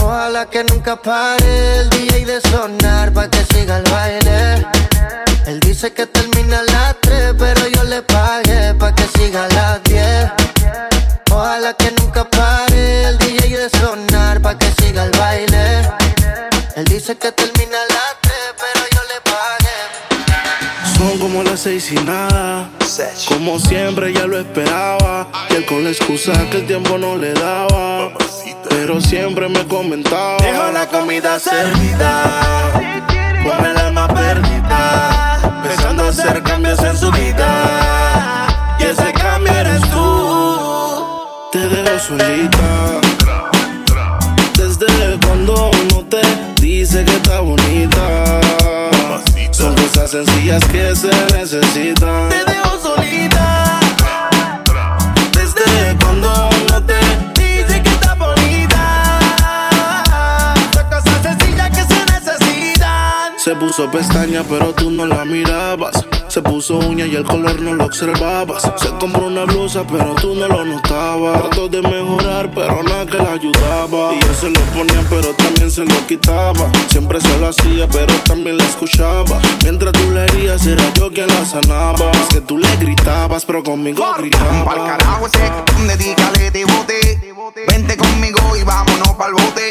Ojalá 0.01 0.47
que 0.47 0.65
nunca 0.65 0.97
pare 0.97 1.81
el 1.81 1.91
DJ 1.91 2.25
de 2.25 2.41
sonar 2.41 3.13
pa' 3.13 3.29
que 3.29 3.45
siga 3.53 3.77
el 3.77 3.85
baile. 3.91 4.96
Él 5.47 5.61
dice 5.61 5.93
que 5.93 6.07
termina 6.07 6.59
a 6.59 6.63
las 6.65 6.97
3, 7.03 7.35
pero 7.39 7.69
yo 7.69 7.85
le 7.85 8.03
pagué 8.03 8.75
pa' 8.75 8.93
que 8.95 9.05
siga 9.17 9.45
a 9.45 9.49
las 9.49 9.83
10. 9.85 10.33
Ojalá 11.31 11.73
que 11.75 11.93
nunca 12.01 12.25
pare 12.29 13.05
el 13.05 13.19
DJ 13.19 13.57
de 13.57 13.71
sonar 13.79 14.43
pa' 14.43 14.59
que 14.59 14.67
siga 14.81 15.05
el 15.05 15.13
baile. 15.13 15.83
Él 16.75 16.85
dice 16.87 17.17
que 17.17 17.31
termina 17.31 17.77
a 17.77 17.93
las 17.95 18.13
3, 18.23 18.35
pero 18.59 18.87
yo 18.95 19.01
le 19.13 19.21
pagué. 19.31 20.99
Son 20.99 21.19
como 21.21 21.43
las 21.45 21.61
seis 21.61 21.93
y 21.93 21.95
nada. 21.97 22.69
Como 23.29 23.59
siempre 23.61 24.13
ya 24.13 24.27
lo 24.27 24.41
esperaba. 24.41 25.29
Y 25.51 25.55
él 25.55 25.67
con 25.67 25.85
la 25.85 25.91
excusa 25.91 26.33
que 26.51 26.59
el 26.59 26.67
tiempo 26.67 26.99
no 26.99 27.17
le 27.17 27.35
daba. 27.35 28.13
Pero 28.69 29.01
siempre 29.01 29.49
me 29.49 29.67
comentaba. 29.69 30.39
Dejo 30.39 30.73
la 30.73 30.87
comida 30.89 31.39
servida, 31.39 32.73
con 33.45 33.65
el 33.65 33.77
alma 33.77 34.09
perdida, 34.09 35.36
hacer 36.09 36.43
cambios 36.43 36.79
en 36.83 36.97
su 36.97 37.11
vida. 37.11 38.47
Y 38.79 38.85
ese 38.85 39.13
cambio 39.13 39.53
eres 39.53 39.81
tú. 39.91 41.05
Te 41.53 41.59
dejo 41.59 41.99
solita. 41.99 43.01
Desde 44.57 45.19
cuando 45.27 45.71
no 45.91 46.05
te 46.05 46.23
dice 46.61 47.05
que 47.05 47.17
está 47.17 47.41
bonita. 47.41 48.41
Son 49.51 49.75
cosas 49.75 50.11
sencillas 50.11 50.65
que 50.67 50.95
se 50.95 51.11
necesitan. 51.37 52.46
Se 63.47 63.55
puso 63.55 63.89
pestaña, 63.89 64.43
pero 64.49 64.75
tú 64.75 64.91
no 64.91 65.07
la 65.07 65.25
mirabas. 65.25 66.05
Se 66.27 66.43
puso 66.43 66.79
uña 66.79 67.07
y 67.07 67.15
el 67.15 67.23
color 67.23 67.61
no 67.61 67.75
lo 67.75 67.85
observabas. 67.85 68.69
Se 68.75 68.89
compró 68.99 69.29
una 69.29 69.45
blusa, 69.45 69.85
pero 69.87 70.17
tú 70.17 70.35
no 70.35 70.49
lo 70.49 70.65
notabas. 70.65 71.43
Trató 71.43 71.69
de 71.69 71.81
mejorar, 71.81 72.51
pero 72.53 72.83
nada 72.83 73.07
que 73.07 73.19
la 73.19 73.35
ayudaba. 73.35 74.15
Y 74.15 74.19
él 74.19 74.35
se 74.35 74.51
lo 74.51 74.61
ponía, 74.75 75.01
pero 75.09 75.33
también 75.35 75.71
se 75.71 75.85
lo 75.85 76.07
quitaba. 76.09 76.73
Siempre 76.89 77.21
se 77.21 77.39
lo 77.39 77.47
hacía, 77.47 77.87
pero 77.87 78.13
también 78.25 78.59
la 78.59 78.65
escuchaba. 78.65 79.39
Mientras 79.63 79.93
tú 79.93 80.11
le 80.11 80.25
herías, 80.25 80.67
era 80.67 80.83
yo 80.95 81.13
quien 81.13 81.29
la 81.29 81.45
sanaba. 81.45 82.11
Es 82.11 82.29
que 82.35 82.41
tú 82.41 82.59
le 82.59 82.77
gritabas, 82.79 83.45
pero 83.45 83.63
conmigo 83.63 84.03
Pa'l 84.03 84.23
gritaba. 84.23 84.75
carajo 84.75 85.29
ese 85.29 85.53
dedícale 85.87 86.51
de 86.51 86.65
bote. 86.65 87.33
Vente 87.69 87.97
conmigo 87.97 88.57
y 88.61 88.65
vámonos 88.65 89.11
pa'l 89.11 89.35
bote. 89.35 89.71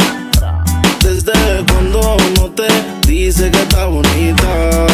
Cuando 1.67 2.17
no 2.37 2.49
te 2.51 2.67
dice 3.07 3.51
que 3.51 3.61
está 3.61 3.85
bonita. 3.85 4.87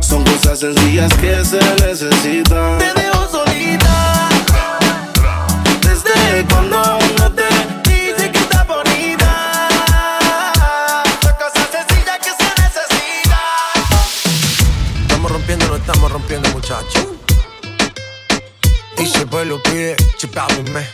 Son 0.00 0.24
cosas 0.24 0.58
sencillas 0.58 1.12
que 1.14 1.44
se 1.44 1.58
necesitan. 1.86 2.78
Te 2.78 2.92
dejo 3.00 3.28
solita. 3.30 4.28
Desde 5.80 6.44
cuando 6.50 6.98
no 7.18 7.32
te 7.32 7.44
dice 7.88 8.30
que 8.30 8.38
está 8.38 8.64
bonita. 8.64 9.30
Son 11.22 11.32
cosas 11.32 11.68
sencillas 11.70 12.18
que 12.18 12.30
se 12.30 12.48
necesitan. 12.62 13.40
Estamos 15.02 15.30
rompiendo, 15.30 15.68
no 15.68 15.76
estamos 15.76 16.10
rompiendo, 16.12 16.48
muchachos. 16.50 17.06
Y 18.98 19.06
si 19.06 19.18
el 19.18 19.28
pueblo 19.28 19.62
pide, 19.62 19.96
chipábeme. 20.18 20.86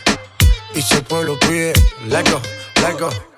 Y 0.75 0.81
si 0.81 0.95
el 0.95 1.03
pueblo 1.03 1.37
pide, 1.39 1.73
let 2.07 2.23
go, 2.31 2.41
let 2.81 2.97
go. 2.99 3.30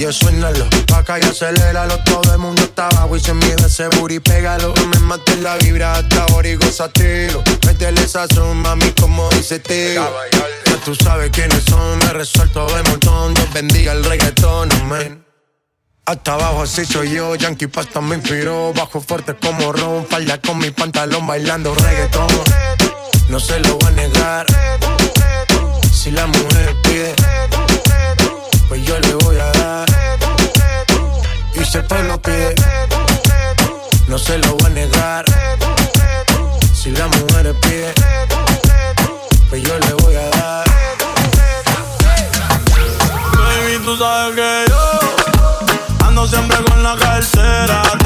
Yo 0.00 0.10
suénalo, 0.10 0.66
acá 0.96 1.18
y 1.18 1.22
aceléralo 1.24 1.98
Todo 2.04 2.32
el 2.32 2.38
mundo 2.38 2.62
está 2.62 2.86
abajo 2.86 3.16
y 3.16 3.20
se 3.20 3.34
mide 3.34 3.56
ese 3.66 3.86
booty, 3.88 4.18
pégalo. 4.18 4.72
Me 4.90 4.98
mates 5.00 5.38
la 5.40 5.58
vibra 5.58 5.92
hasta 5.92 6.22
ahora 6.22 6.48
y 6.48 6.54
gozatelo 6.56 7.44
Métele 7.66 8.00
esa 8.00 8.26
mami, 8.54 8.92
como 8.92 9.28
dice 9.28 9.58
tío 9.58 10.02
Ya 10.64 10.76
tú 10.86 10.94
sabes 10.94 11.30
quiénes 11.30 11.62
son, 11.64 11.98
me 11.98 12.14
resuelto 12.14 12.64
de 12.74 12.82
montón. 12.84 13.34
Dios 13.34 13.52
bendiga 13.52 13.92
el 13.92 14.02
reggaetón, 14.02 14.70
hasta 16.06 16.32
abajo 16.32 16.62
así 16.62 16.86
soy 16.86 17.10
yo, 17.10 17.34
Yankee 17.34 17.66
Pasta 17.66 18.00
me 18.00 18.16
inspiró. 18.16 18.72
Bajo 18.72 19.02
fuerte 19.02 19.36
como 19.36 19.70
Ron, 19.70 20.06
falda 20.06 20.40
con 20.40 20.56
mi 20.56 20.70
pantalón 20.70 21.26
bailando 21.26 21.74
reggaetón. 21.74 22.26
No 23.28 23.38
se 23.38 23.60
lo 23.60 23.76
voy 23.76 23.88
a 23.88 23.90
negar. 23.90 24.46
Si 25.92 26.10
la 26.10 26.26
mujer 26.26 26.74
pide 26.84 27.14
Pues 28.68 28.82
yo 28.84 28.98
le 28.98 29.14
voy 29.14 29.36
a 29.36 29.44
dar 29.44 29.59
Si 31.70 31.78
el 31.78 31.84
pueblo 31.84 32.20
pide. 32.20 32.52
No 34.08 34.18
se 34.18 34.38
lo 34.38 34.56
voy 34.56 34.66
a 34.66 34.70
negar. 34.70 35.24
Si 36.74 36.90
la 36.90 37.06
mujer 37.06 37.54
pide 37.60 37.94
Pues 39.48 39.62
yo 39.62 39.78
le 39.78 39.92
voy 40.02 40.16
a 40.16 40.30
dar. 40.30 40.64
Baby, 43.36 43.84
tú 43.84 43.96
sabes 43.96 44.34
que 44.34 44.64
yo 44.68 46.06
ando 46.08 46.26
siempre 46.26 46.56
con 46.64 46.82
la 46.82 46.96
cartera. 46.96 47.99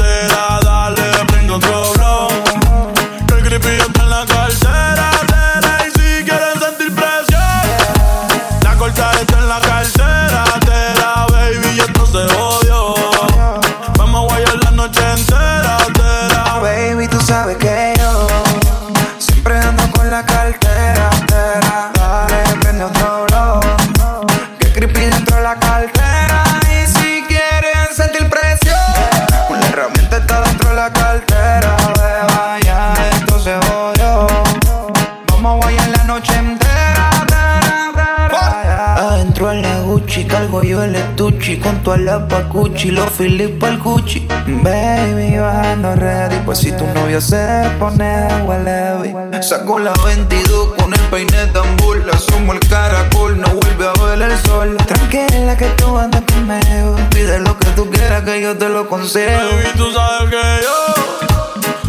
En 39.37 39.61
la 39.61 39.79
Gucci, 39.81 40.23
cargo 40.25 40.63
yo 40.63 40.81
el 40.83 40.95
estuchi 40.95 41.57
Con 41.59 41.83
toda 41.83 41.97
la 41.97 42.27
pacuchi, 42.27 42.91
los 42.91 43.09
Philip 43.11 43.61
al 43.63 43.77
Gucci 43.79 44.25
Baby, 44.63 45.37
bajando 45.37 45.95
ready 45.95 46.37
Pues 46.45 46.59
si 46.59 46.71
tu 46.71 46.85
novio 46.87 47.19
se 47.19 47.69
pone 47.77 48.27
huele 48.45 49.41
Saco 49.43 49.79
la 49.79 49.93
22 50.05 50.75
con 50.77 50.93
el 50.93 50.99
peine 51.11 51.47
tambor 51.47 52.05
Le 52.05 52.11
asumo 52.11 52.53
el 52.53 52.59
caracol, 52.59 53.39
no 53.39 53.47
vuelve 53.49 53.87
a 53.87 54.03
ver 54.03 54.31
el 54.31 54.37
sol 54.39 54.77
Tranquila 54.77 55.57
que 55.57 55.67
tú 55.77 55.97
andas 55.97 56.23
conmigo 56.31 56.95
Pide 57.11 57.39
lo 57.39 57.57
que 57.59 57.67
tú 57.71 57.89
quieras 57.91 58.23
que 58.23 58.41
yo 58.41 58.57
te 58.57 58.69
lo 58.69 58.87
concedo 58.87 59.49
Baby, 59.51 59.67
tú 59.75 59.91
sabes 59.91 60.29
que 60.29 60.63
yo 60.63 61.05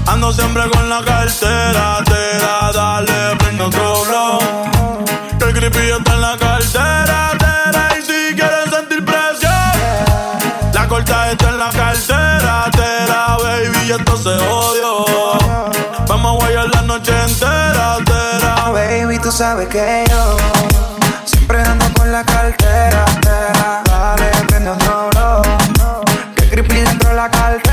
ando 0.07 0.32
siempre 0.32 0.62
con 0.70 0.88
la 0.88 1.05
cartera. 1.05 2.03
Te 2.05 2.38
la 2.38 2.72
dale, 2.72 3.36
prendo 3.38 3.66
otro 3.66 4.05
blow. 4.05 4.38
Que 5.38 5.44
el 5.44 5.53
creepy 5.53 5.90
está 5.99 6.14
en 6.14 6.20
la 6.20 6.36
está 11.31 11.49
en 11.49 11.59
la 11.59 11.70
cartera. 11.70 12.70
Te 12.72 13.07
la 13.09 13.37
baby, 13.43 13.91
esto 13.91 14.16
se 14.16 14.31
odio. 14.31 15.05
Vamos 16.09 16.33
a 16.33 16.45
guayar 16.45 16.68
la 16.74 16.83
noche 16.83 17.12
entera. 17.22 17.97
Te 18.05 18.45
la 18.45 18.70
Baby, 18.72 19.18
tú 19.18 19.31
sabes 19.31 19.68
que 19.68 20.05
yo 20.11 20.37
siempre 21.24 21.62
ando 21.62 21.87
con 21.95 22.11
la 22.12 22.24
cartera. 22.24 23.05
tera. 23.20 23.83
Dale, 23.85 24.31
prende 24.49 24.70
otro 24.70 25.11
blow. 25.11 26.05
Que 26.37 26.49
creepy 26.49 26.81
dentro 26.81 27.11
de 27.11 27.16
la 27.16 27.31
cartera. 27.31 27.66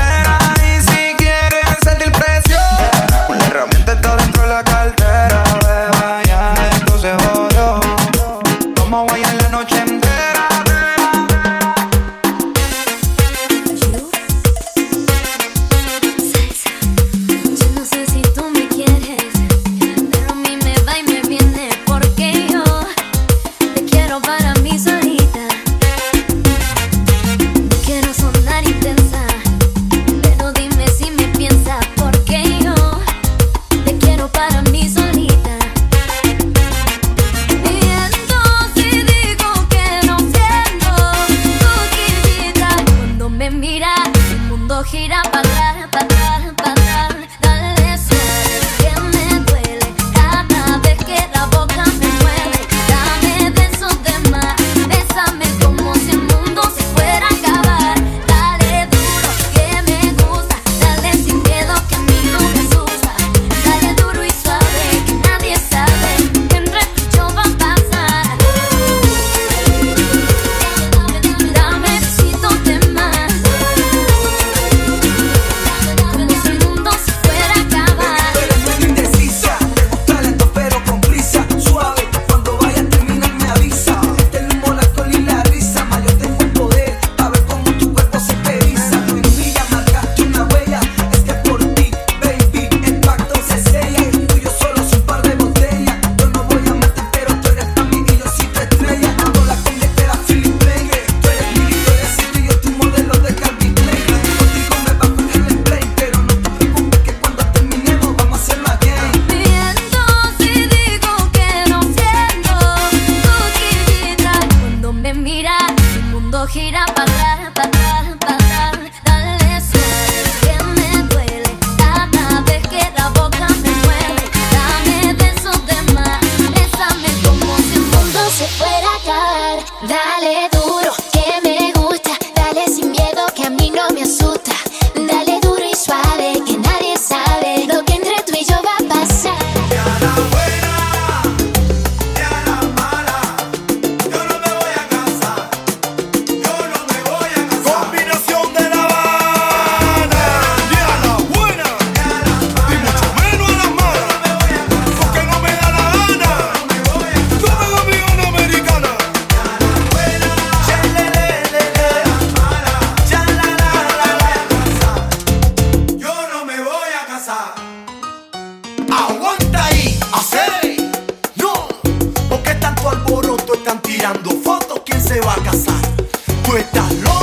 tú 176.54 176.58
estás 176.58 176.94
loco. 177.00 177.13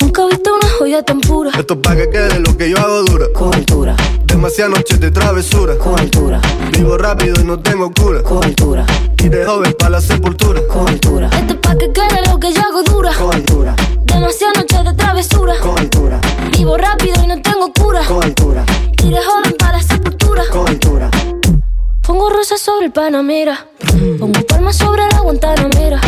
Nunca 0.00 0.22
he 0.22 0.28
visto 0.28 0.54
una 0.54 0.68
joya 0.78 1.02
tan 1.02 1.20
pura. 1.20 1.50
Esto 1.58 1.74
es 1.74 1.80
pa' 1.80 1.96
que 1.96 2.08
quede 2.08 2.38
lo 2.38 2.56
que 2.56 2.70
yo 2.70 2.78
hago 2.78 3.02
dura. 3.02 3.26
Con 3.34 3.52
altura. 3.52 3.96
Demasiadas 4.26 4.76
noches 4.76 5.00
de 5.00 5.10
travesura. 5.10 5.76
Con 5.76 5.98
altura. 5.98 6.40
Vivo 6.70 6.96
rápido 6.96 7.34
y 7.40 7.44
no 7.44 7.58
tengo 7.58 7.90
cura. 7.90 8.22
Con 8.22 8.44
altura. 8.44 8.86
Y 9.24 9.28
de 9.28 9.44
joven 9.44 9.74
para 9.76 9.90
la 9.90 10.00
sepultura. 10.00 10.60
Con 10.68 10.86
altura. 10.86 11.28
Esto 11.32 11.54
es 11.54 11.58
pa' 11.58 11.74
que 11.74 11.92
quede 11.92 12.28
lo 12.28 12.38
que 12.38 12.52
yo 12.52 12.60
hago 12.60 12.84
dura. 12.84 13.12
Con 13.12 13.34
altura. 13.34 13.74
Demasiadas 14.04 14.58
noches 14.58 14.84
de 14.84 14.94
travesura. 14.94 15.54
Con 15.60 15.76
altura. 15.76 16.20
Vivo 16.56 16.76
rápido 16.76 17.20
y 17.24 17.26
no 17.26 17.42
tengo 17.42 17.72
cura. 17.72 18.06
Con 18.06 18.22
altura. 18.22 18.64
Y 19.02 19.10
de 19.10 19.18
joven 19.20 19.57
Pongo 22.18 22.30
rosas 22.30 22.60
sobre 22.60 22.86
el 22.86 22.90
Panamera. 22.90 23.68
Pongo 24.18 24.40
palmas 24.48 24.76
sobre 24.76 25.06
la 25.06 25.20
Guantanamera. 25.20 26.00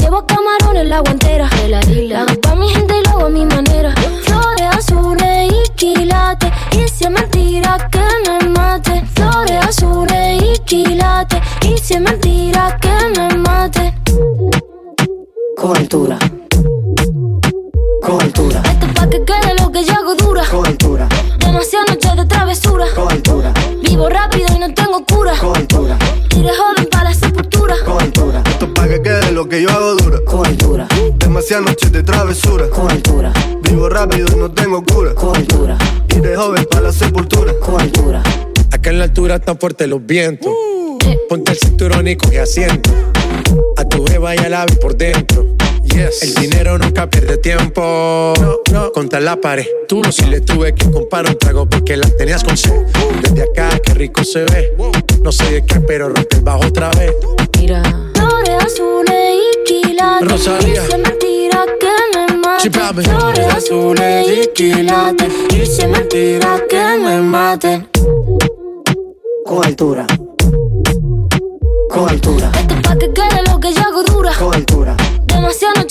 Llevo 0.00 0.26
camarones 0.26 0.88
la 0.88 0.98
guantera. 0.98 1.48
De 1.48 1.68
la 1.68 1.80
isla. 1.82 2.22
Hago 2.22 2.40
pa' 2.40 2.56
mi 2.56 2.68
gente 2.68 2.98
y 2.98 3.04
lo 3.04 3.10
hago 3.10 3.26
a 3.26 3.28
mi 3.28 3.46
manera. 3.46 3.94
Flores 4.22 4.66
azules 4.76 5.52
y 5.52 5.70
quilates. 5.76 6.50
Y 6.72 6.88
si 6.88 7.04
es 7.04 7.10
mentira 7.10 7.88
que 7.92 8.00
me 8.26 8.48
mate. 8.48 9.04
Flores 9.14 9.64
azules 9.64 10.42
y 10.42 10.58
quilates. 10.64 11.40
Y 11.68 11.78
si 11.78 11.94
es 11.94 12.00
mentira 12.00 12.76
que 12.80 13.20
me 13.20 13.36
mate. 13.36 13.94
Con 15.56 15.76
altura. 15.76 16.18
Esto 18.24 18.86
es 18.88 18.92
pa' 18.94 19.08
que 19.08 19.24
quede 19.24 19.54
lo 19.60 19.70
que 19.70 19.84
yo 19.84 19.94
hago 19.94 20.16
dura. 20.16 20.42
Con 20.50 20.66
altura. 20.66 21.08
Demasiadas 21.38 21.90
noches 21.90 22.16
de 22.16 22.24
travesura. 22.24 22.86
Con 22.96 23.08
altura. 23.08 23.54
Vivo 23.82 24.08
no 24.10 24.31
Y 25.42 25.44
de 25.44 26.50
joven 26.54 26.88
para 26.88 27.10
la 27.10 27.14
sepultura. 27.14 27.74
Con 27.84 28.00
altura. 28.00 28.44
Esto 28.46 28.66
es 28.66 28.70
pa' 28.70 28.86
que 28.86 29.02
quede 29.02 29.32
lo 29.32 29.48
que 29.48 29.60
yo 29.60 29.70
hago 29.70 29.96
dura. 29.96 30.20
Con 30.24 30.46
altura. 30.46 30.86
Demasiadas 31.16 31.66
noches 31.66 31.90
de 31.90 32.04
travesura. 32.04 32.70
Con 32.70 32.88
altura. 32.88 33.32
Vivo 33.62 33.88
rápido 33.88 34.28
y 34.32 34.38
no 34.38 34.52
tengo 34.52 34.84
cura. 34.84 35.12
Con 35.16 35.34
altura. 35.34 35.76
Y 36.14 36.20
de 36.20 36.36
joven 36.36 36.64
para 36.70 36.82
la 36.82 36.92
sepultura. 36.92 37.54
Con 37.58 37.80
altura. 37.80 38.22
Acá 38.70 38.90
en 38.90 38.98
la 38.98 39.04
altura 39.04 39.34
están 39.34 39.58
fuertes 39.58 39.88
los 39.88 40.06
vientos. 40.06 40.52
Ponte 41.28 41.50
el 41.50 41.58
cinturón 41.58 42.06
y 42.06 42.14
coge 42.14 42.38
asiento. 42.38 42.90
A 43.78 43.84
tu 43.84 44.04
jeva 44.06 44.36
y 44.36 44.38
al 44.38 44.54
ave 44.54 44.76
por 44.76 44.96
dentro. 44.96 45.44
Yes. 45.82 46.22
El 46.22 46.34
dinero 46.34 46.78
nunca 46.78 47.10
pierde 47.10 47.38
tiempo. 47.38 48.32
No, 48.40 48.60
no. 48.70 48.92
Contra 48.92 49.18
la 49.18 49.40
pared. 49.40 49.66
Tú 49.88 50.02
no 50.02 50.12
si 50.12 50.24
le 50.26 50.40
tuve 50.40 50.72
que 50.72 50.88
comprar 50.88 51.26
un 51.26 51.36
trago 51.36 51.68
porque 51.68 51.96
la 51.96 52.08
tenías 52.10 52.44
con 52.44 52.56
sed. 52.56 52.86
Desde 53.22 53.42
acá, 53.42 53.76
qué 53.80 53.92
rico 53.94 54.22
se 54.22 54.44
ve. 54.44 54.72
No 55.22 55.30
sé 55.30 55.50
de 55.52 55.64
qué, 55.64 55.80
pero 55.80 56.08
rompe 56.08 56.36
el 56.36 56.42
bajo 56.42 56.66
otra 56.66 56.90
vez. 56.90 57.14
Mira. 57.58 57.82
Flores 58.14 58.64
azules 58.64 59.38
y 59.38 59.64
quilates. 59.64 60.28
Rosalía. 60.28 60.82
Es 60.82 60.98
mentira 60.98 61.64
que 61.80 62.18
me 62.18 62.36
mate. 62.38 62.62
Sí. 62.62 62.70
Flores 62.70 63.54
azules 63.54 64.28
y 64.28 64.46
quilates. 64.48 65.32
Es 65.54 65.88
mentira 65.88 66.60
que 66.68 66.98
me 66.98 67.20
mate. 67.20 67.86
Con 69.46 69.64
altura. 69.64 70.06
Con 71.88 72.08
altura. 72.08 72.50
Esto 72.58 72.74
es 72.74 72.80
pa' 72.80 72.96
que 72.96 73.12
quede 73.12 73.42
lo 73.48 73.60
que 73.60 73.72
yo 73.72 73.80
hago 73.80 74.02
dura. 74.02 74.32
Con 74.36 74.54
altura. 74.54 74.96
Demasiadas 75.26 75.86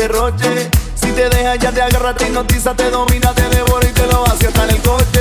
Si 0.00 1.12
te 1.12 1.28
deja, 1.28 1.56
ya 1.56 1.70
te 1.72 1.82
agarra, 1.82 2.14
te 2.14 2.24
hipnotiza, 2.24 2.74
te 2.74 2.90
domina, 2.90 3.34
te 3.34 3.46
devora 3.50 3.86
y 3.86 3.92
te 3.92 4.06
lo 4.06 4.26
hace 4.26 4.46
hasta 4.46 4.64
en 4.64 4.70
el 4.70 4.80
coche. 4.80 5.19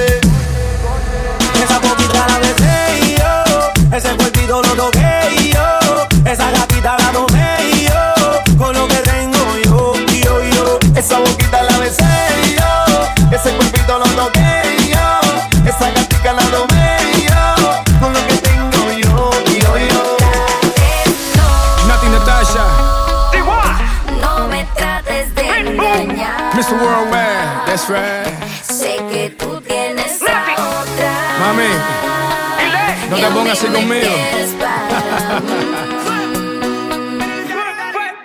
Póngase 33.34 33.68
conmigo. 33.68 34.10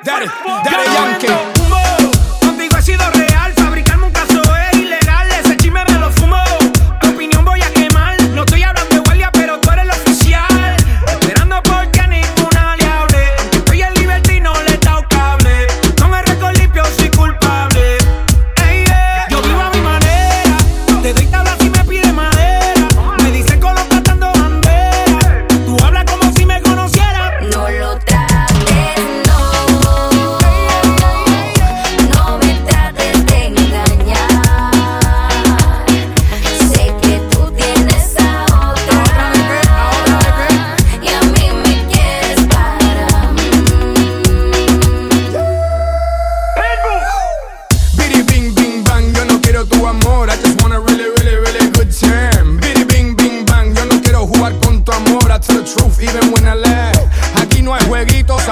Dale, 0.05 0.27
dale, 0.65 0.85
Yankee. 0.95 1.44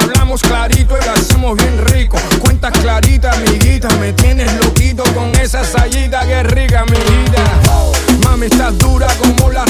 hablamos 0.02 0.42
clarito 0.42 0.96
y 1.00 1.04
lo 1.04 1.12
hacemos 1.12 1.56
bien 1.56 1.84
rico. 1.86 2.18
Cuentas 2.40 2.72
claritas, 2.78 3.36
amiguita, 3.36 3.88
me 4.00 4.12
tienes 4.12 4.52
loquito 4.54 5.04
con 5.14 5.34
esa 5.36 5.64
sayita 5.64 6.26
que 6.26 6.42
rica, 6.42 6.84
mi 6.84 6.98
vida. 6.98 7.44
Mami, 8.24 8.46
estás 8.46 8.76
dura 8.78 9.06
como 9.18 9.50
la 9.50 9.64